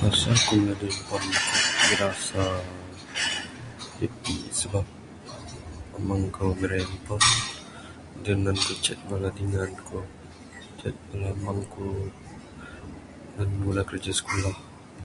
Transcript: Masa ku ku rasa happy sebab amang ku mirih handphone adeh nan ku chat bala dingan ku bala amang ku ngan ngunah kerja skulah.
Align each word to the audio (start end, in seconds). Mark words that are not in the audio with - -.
Masa 0.00 0.30
ku 0.46 0.54
ku 1.84 1.90
rasa 2.02 2.42
happy 3.98 4.36
sebab 4.60 4.86
amang 5.96 6.24
ku 6.34 6.44
mirih 6.60 6.84
handphone 6.90 7.26
adeh 8.16 8.36
nan 8.44 8.56
ku 8.66 8.72
chat 8.84 8.98
bala 9.08 9.28
dingan 9.38 9.72
ku 9.86 9.98
bala 11.10 11.28
amang 11.36 11.60
ku 11.72 11.84
ngan 13.34 13.48
ngunah 13.58 13.86
kerja 13.90 14.12
skulah. 14.20 14.56